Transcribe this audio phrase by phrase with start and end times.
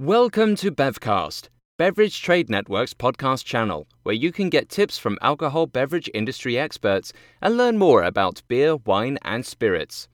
[0.00, 5.66] Welcome to Bevcast, Beverage Trade Network's podcast channel, where you can get tips from alcohol
[5.66, 10.06] beverage industry experts and learn more about beer, wine, and spirits.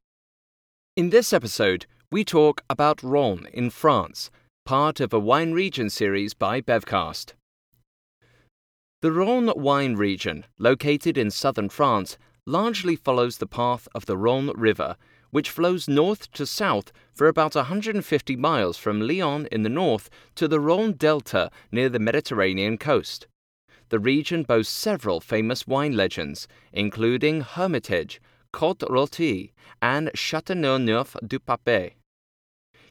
[0.97, 4.31] In this episode, we talk about Rhône in France,
[4.65, 7.35] part of a wine region series by Bevcast.
[9.03, 12.17] The Rhône wine region, located in southern France,
[12.47, 14.97] largely follows the path of the Rhône River
[15.35, 20.47] which flows north to south for about 150 miles from Lyon in the north to
[20.47, 23.27] the Rhône Delta near the Mediterranean coast.
[23.89, 28.21] The region boasts several famous wine legends, including Hermitage,
[28.53, 29.51] Côte Rôtie,
[29.83, 31.95] and Châteauneuf du Pape.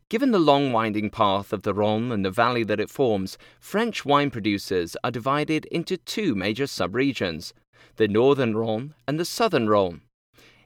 [0.10, 4.04] Given the long winding path of the Rhône and the valley that it forms, French
[4.04, 7.54] wine producers are divided into two major subregions
[7.96, 10.02] the northern Rhône and the southern Rhône.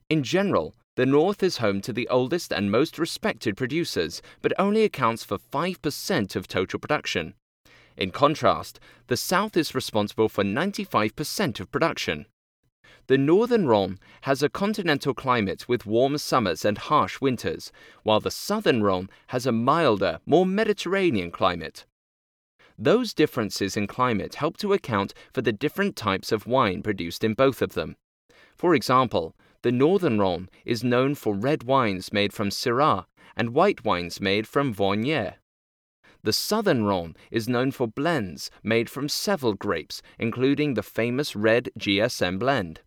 [0.09, 4.83] In general, the North is home to the oldest and most respected producers, but only
[4.83, 7.35] accounts for 5% of total production.
[7.95, 12.25] In contrast, the South is responsible for 95% of production.
[13.05, 17.71] The northern Rhône has a continental climate with warm summers and harsh winters,
[18.01, 21.85] while the southern Rhône has a milder, more Mediterranean climate.
[22.75, 27.35] Those differences in climate help to account for the different types of wine produced in
[27.35, 27.97] both of them.
[28.55, 33.05] For example, the northern Rhône is known for red wines made from Syrah
[33.35, 35.35] and white wines made from Viognier.
[36.23, 41.69] The southern Rhône is known for blends made from several grapes, including the famous red
[41.79, 42.81] GSM blend.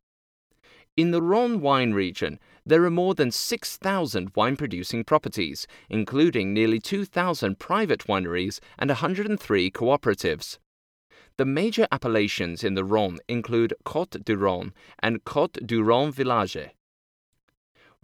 [0.97, 6.81] In the Rhône wine region, there are more than 6,000 wine producing properties, including nearly
[6.81, 10.59] 2,000 private wineries and 103 cooperatives.
[11.41, 16.69] The major appellations in the Rhône include Côtes du Rhône and Côtes du Rhône Village.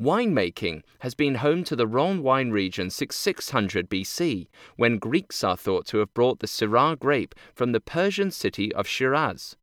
[0.00, 5.54] Winemaking has been home to the Rhône wine region since 600 BC, when Greeks are
[5.54, 9.58] thought to have brought the Syrah grape from the Persian city of Shiraz.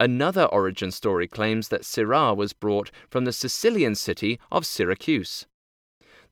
[0.00, 5.46] Another origin story claims that Syrah was brought from the Sicilian city of Syracuse.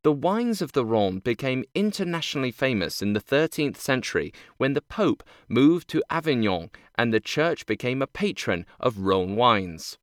[0.03, 5.23] The wines of the Rhône became internationally famous in the 13th century when the Pope
[5.49, 9.99] moved to Avignon and the church became a patron of Rhône wines.